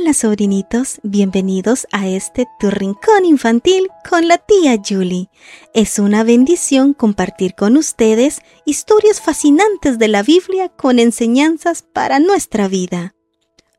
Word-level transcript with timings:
Hola 0.00 0.14
sobrinitos, 0.14 1.00
bienvenidos 1.02 1.88
a 1.90 2.06
este 2.06 2.46
tu 2.60 2.70
rincón 2.70 3.24
infantil 3.24 3.88
con 4.08 4.28
la 4.28 4.38
tía 4.38 4.76
Julie. 4.76 5.28
Es 5.74 5.98
una 5.98 6.22
bendición 6.22 6.94
compartir 6.94 7.56
con 7.56 7.76
ustedes 7.76 8.38
historias 8.64 9.20
fascinantes 9.20 9.98
de 9.98 10.06
la 10.06 10.22
Biblia 10.22 10.68
con 10.68 11.00
enseñanzas 11.00 11.82
para 11.82 12.20
nuestra 12.20 12.68
vida. 12.68 13.16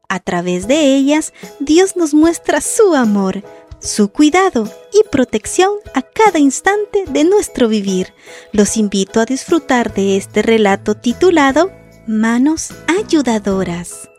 A 0.10 0.20
través 0.20 0.68
de 0.68 0.94
ellas, 0.94 1.32
Dios 1.62 1.96
nos 1.96 2.14
muestra 2.14 2.60
su 2.60 2.96
amor, 2.96 3.42
su 3.80 4.10
cuidado 4.10 4.70
y 4.92 5.08
protección 5.10 5.72
a 5.94 6.02
cada 6.02 6.38
instante 6.38 7.06
de 7.08 7.24
nuestro 7.24 7.70
vivir. 7.70 8.14
Los 8.52 8.76
invito 8.76 9.22
a 9.22 9.26
disfrutar 9.26 9.94
de 9.94 10.18
este 10.18 10.42
relato 10.42 10.96
titulado 10.96 11.72
Manos 12.08 12.74
Ayudadoras. 12.88 14.10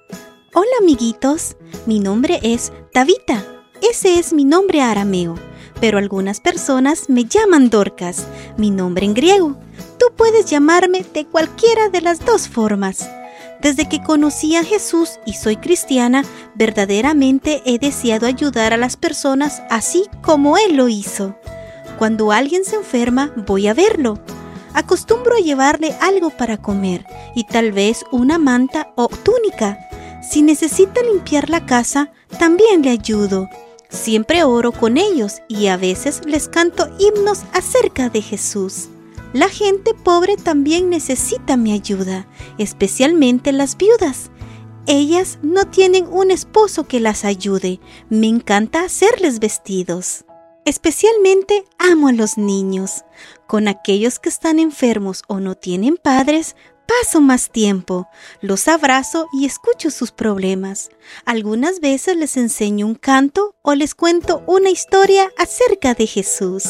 Hola 0.53 0.67
amiguitos, 0.81 1.57
mi 1.87 2.01
nombre 2.01 2.41
es 2.43 2.73
Tabita. 2.93 3.45
Ese 3.89 4.19
es 4.19 4.33
mi 4.33 4.45
nombre 4.45 4.83
arameo, 4.83 5.37
pero 5.81 5.97
algunas 5.97 6.41
personas 6.41 7.09
me 7.09 7.25
llaman 7.25 7.71
Dorcas, 7.71 8.27
mi 8.57 8.73
nombre 8.73 9.07
en 9.07 9.15
griego. 9.15 9.57
Tú 10.01 10.07
puedes 10.17 10.47
llamarme 10.47 11.07
de 11.15 11.25
cualquiera 11.25 11.89
de 11.89 12.01
las 12.01 12.25
dos 12.25 12.49
formas. 12.49 13.09
Desde 13.63 13.89
que 13.89 14.03
conocí 14.03 14.57
a 14.57 14.65
Jesús 14.65 15.21
y 15.25 15.35
soy 15.35 15.57
cristiana, 15.57 16.25
verdaderamente 16.57 17.63
he 17.65 17.79
deseado 17.79 18.27
ayudar 18.27 18.73
a 18.73 18.77
las 18.77 18.97
personas 18.97 19.63
así 19.71 20.07
como 20.21 20.59
Él 20.59 20.75
lo 20.75 20.89
hizo. 20.89 21.37
Cuando 21.97 22.33
alguien 22.33 22.65
se 22.65 22.75
enferma, 22.75 23.33
voy 23.37 23.69
a 23.69 23.75
verlo. 23.75 24.19
Acostumbro 24.75 25.37
a 25.37 25.41
llevarle 25.41 25.95
algo 26.01 26.31
para 26.31 26.57
comer 26.57 27.07
y 27.37 27.45
tal 27.45 27.71
vez 27.71 28.05
una 28.11 28.39
manta 28.39 28.93
o 28.97 29.07
túnica 29.07 29.87
si 30.23 30.43
necesita 30.43 31.03
limpiar 31.03 31.51
la 31.51 31.67
casa, 31.67 32.13
también 32.39 32.83
le 32.83 32.91
ayudo. 32.91 33.49
Siempre 33.89 34.45
oro 34.45 34.73
con 34.73 34.97
ellos 34.97 35.43
y 35.49 35.67
a 35.67 35.77
veces 35.77 36.21
les 36.25 36.49
canto 36.49 36.89
himnos 36.99 37.43
acerca 37.53 38.09
de 38.09 38.23
Jesús. 38.23 38.89
La 39.33 39.49
gente 39.49 39.95
pobre 39.95 40.37
también 40.37 40.91
necesita 40.91 41.57
mi 41.57 41.73
ayuda, 41.73 42.27
especialmente 42.59 43.53
las 43.53 43.77
viudas. 43.77 44.31
Ellas 44.87 45.39
no 45.43 45.67
tienen 45.67 46.07
un 46.11 46.31
esposo 46.31 46.89
que 46.89 47.01
las 47.01 47.25
ayude. 47.25 47.81
Me 48.09 48.27
encanta 48.27 48.83
hacerles 48.83 49.39
vestidos. 49.39 50.25
Especialmente 50.65 51.65
amo 51.79 52.09
a 52.09 52.13
los 52.13 52.39
niños. 52.39 53.05
Con 53.47 53.69
aquellos 53.69 54.19
que 54.19 54.29
están 54.29 54.59
enfermos 54.59 55.23
o 55.29 55.39
no 55.41 55.55
tienen 55.55 55.97
padres, 55.97 56.57
paso 56.91 57.21
más 57.21 57.51
tiempo, 57.51 58.09
los 58.41 58.67
abrazo 58.67 59.29
y 59.33 59.47
escucho 59.47 59.91
sus 59.91 60.11
problemas. 60.11 60.91
Algunas 61.25 61.79
veces 61.79 62.17
les 62.17 62.37
enseño 62.37 62.87
un 62.87 62.97
canto 62.97 63.55
o 63.63 63.75
les 63.75 63.95
cuento 63.95 64.43
una 64.47 64.71
historia 64.71 65.31
acerca 65.39 65.95
de 65.95 66.09
Jesús. 66.09 66.65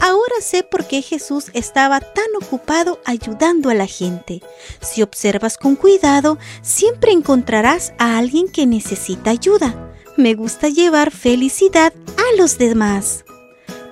Ahora 0.00 0.34
sé 0.40 0.62
por 0.62 0.86
qué 0.86 1.02
Jesús 1.02 1.50
estaba 1.52 2.00
tan 2.00 2.24
ocupado 2.42 3.00
ayudando 3.04 3.68
a 3.68 3.74
la 3.74 3.86
gente. 3.86 4.42
Si 4.80 5.02
observas 5.02 5.58
con 5.58 5.76
cuidado, 5.76 6.38
siempre 6.62 7.12
encontrarás 7.12 7.92
a 7.98 8.16
alguien 8.16 8.48
que 8.48 8.66
necesita 8.66 9.30
ayuda. 9.30 9.92
Me 10.16 10.34
gusta 10.34 10.68
llevar 10.68 11.10
felicidad 11.10 11.92
a 12.16 12.36
los 12.38 12.56
demás. 12.56 13.24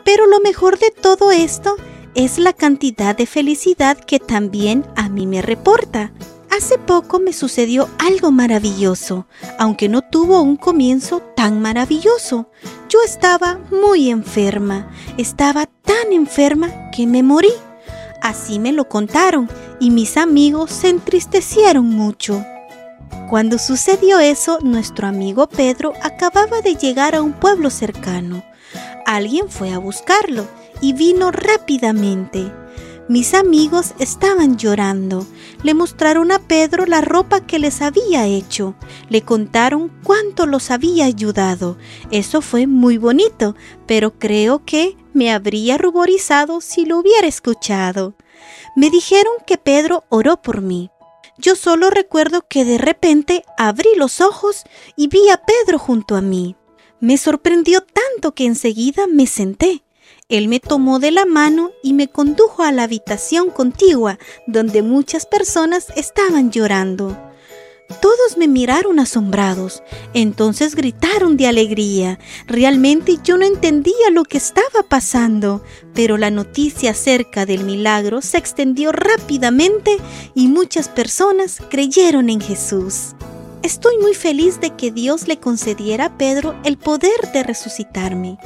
Pero 0.05 0.27
lo 0.27 0.41
mejor 0.41 0.79
de 0.79 0.91
todo 0.91 1.31
esto 1.31 1.77
es 1.77 1.92
la 2.39 2.53
cantidad 2.53 3.17
de 3.17 3.27
felicidad 3.27 3.97
que 3.97 4.19
también 4.19 4.85
a 4.97 5.09
mí 5.09 5.27
me 5.27 5.43
reporta. 5.43 6.13
Hace 6.51 6.79
poco 6.79 7.19
me 7.19 7.33
sucedió 7.33 7.89
algo 7.99 8.31
maravilloso, 8.31 9.27
aunque 9.59 9.89
no 9.89 10.03
tuvo 10.03 10.43
un 10.43 10.57
comienzo 10.57 11.21
tan 11.37 11.61
maravilloso. 11.63 12.51
Yo 12.89 12.99
estaba 13.05 13.59
muy 13.71 14.11
enferma, 14.11 14.91
estaba 15.17 15.67
tan 15.67 16.13
enferma 16.13 16.91
que 16.91 17.07
me 17.07 17.23
morí. 17.23 17.53
Así 18.21 18.59
me 18.59 18.73
lo 18.73 18.89
contaron 18.89 19.49
y 19.81 19.91
mis 19.91 20.17
amigos 20.17 20.71
se 20.71 20.89
entristecieron 20.91 21.89
mucho. 21.89 22.45
Cuando 23.31 23.59
sucedió 23.59 24.19
eso, 24.19 24.59
nuestro 24.63 25.07
amigo 25.07 25.49
Pedro 25.49 25.95
acababa 26.03 26.61
de 26.61 26.77
llegar 26.77 27.15
a 27.15 27.23
un 27.23 27.33
pueblo 27.33 27.71
cercano. 27.71 28.45
Alguien 29.07 29.49
fue 29.49 29.73
a 29.73 29.79
buscarlo 29.79 30.47
y 30.83 30.93
vino 30.93 31.31
rápidamente. 31.31 32.53
Mis 33.09 33.35
amigos 33.35 33.95
estaban 33.99 34.59
llorando. 34.59 35.27
Le 35.63 35.75
mostraron 35.75 36.31
a 36.31 36.39
Pedro 36.39 36.87
la 36.87 37.01
ropa 37.01 37.41
que 37.41 37.59
les 37.59 37.83
había 37.83 38.27
hecho. 38.27 38.75
Le 39.09 39.23
contaron 39.23 39.91
cuánto 40.03 40.47
los 40.47 40.71
había 40.71 41.07
ayudado. 41.07 41.79
Eso 42.11 42.43
fue 42.43 42.67
muy 42.67 42.99
bonito, 42.99 43.57
pero 43.87 44.19
creo 44.19 44.65
que 44.65 44.97
me 45.15 45.31
habría 45.33 45.79
ruborizado 45.79 46.61
si 46.61 46.85
lo 46.85 46.99
hubiera 46.99 47.27
escuchado. 47.27 48.15
Me 48.77 48.89
dijeron 48.89 49.33
que 49.47 49.59
Pedro 49.59 50.05
oró 50.09 50.41
por 50.41 50.61
mí. 50.61 50.91
Yo 51.39 51.57
solo 51.57 51.91
recuerdo 51.91 52.43
que 52.49 52.65
de 52.65 52.79
repente 52.79 53.45
abrí 53.59 53.89
los 53.97 54.21
ojos 54.21 54.63
y 54.97 55.09
vi 55.09 55.29
a 55.29 55.43
Pedro 55.43 55.79
junto 55.79 56.15
a 56.15 56.21
mí. 56.21 56.57
Me 57.01 57.19
sorprendió 57.19 57.81
tanto 57.81 58.33
que 58.33 58.47
enseguida 58.47 59.07
me 59.07 59.27
senté. 59.27 59.82
Él 60.33 60.49
me 60.49 60.61
tomó 60.61 60.99
de 60.99 61.11
la 61.11 61.27
mano 61.27 61.73
y 61.83 61.93
me 61.93 62.09
condujo 62.09 62.63
a 62.63 62.73
la 62.73 62.85
habitación 62.85 63.51
contigua, 63.51 64.19
donde 64.47 64.81
muchas 64.81 65.27
personas 65.27 65.89
estaban 65.95 66.51
llorando. 66.51 67.15
Todos 68.01 68.39
me 68.39 68.49
miraron 68.49 68.99
asombrados, 68.99 69.83
entonces 70.15 70.75
gritaron 70.75 71.37
de 71.37 71.49
alegría. 71.49 72.19
Realmente 72.47 73.19
yo 73.23 73.37
no 73.37 73.45
entendía 73.45 74.09
lo 74.11 74.25
que 74.25 74.39
estaba 74.39 74.83
pasando, 74.89 75.63
pero 75.93 76.17
la 76.17 76.31
noticia 76.31 76.93
acerca 76.93 77.45
del 77.45 77.65
milagro 77.65 78.23
se 78.23 78.39
extendió 78.39 78.91
rápidamente 78.91 79.99
y 80.35 80.49
muchas 80.49 80.89
personas 80.89 81.59
creyeron 81.69 82.31
en 82.31 82.41
Jesús. 82.41 83.15
Estoy 83.63 83.99
muy 83.99 84.15
feliz 84.15 84.63
de 84.63 84.71
que 84.71 84.91
Dios 84.91 85.29
le 85.29 85.37
concediera 85.37 86.07
a 86.07 86.17
Pedro 86.17 86.59
el 86.65 86.79
poder 86.79 87.33
de 87.35 87.43
resucitarme. 87.43 88.39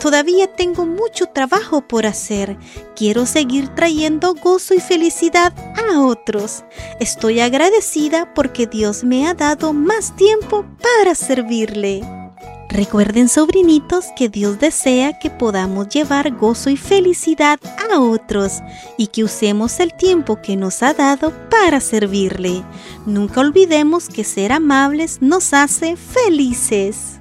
Todavía 0.00 0.46
tengo 0.46 0.86
mucho 0.86 1.26
trabajo 1.26 1.82
por 1.82 2.06
hacer. 2.06 2.56
Quiero 2.96 3.26
seguir 3.26 3.68
trayendo 3.68 4.34
gozo 4.34 4.74
y 4.74 4.80
felicidad 4.80 5.52
a 5.76 6.00
otros. 6.00 6.64
Estoy 7.00 7.40
agradecida 7.40 8.32
porque 8.34 8.66
Dios 8.66 9.04
me 9.04 9.26
ha 9.26 9.34
dado 9.34 9.72
más 9.72 10.16
tiempo 10.16 10.64
para 10.80 11.14
servirle. 11.14 12.02
Recuerden, 12.72 13.28
sobrinitos, 13.28 14.06
que 14.16 14.30
Dios 14.30 14.58
desea 14.58 15.18
que 15.18 15.28
podamos 15.28 15.90
llevar 15.90 16.30
gozo 16.34 16.70
y 16.70 16.78
felicidad 16.78 17.60
a 17.90 18.00
otros 18.00 18.62
y 18.96 19.08
que 19.08 19.24
usemos 19.24 19.78
el 19.78 19.92
tiempo 19.92 20.40
que 20.40 20.56
nos 20.56 20.82
ha 20.82 20.94
dado 20.94 21.34
para 21.50 21.80
servirle. 21.80 22.64
Nunca 23.04 23.40
olvidemos 23.40 24.08
que 24.08 24.24
ser 24.24 24.52
amables 24.52 25.20
nos 25.20 25.52
hace 25.52 25.96
felices. 25.96 27.20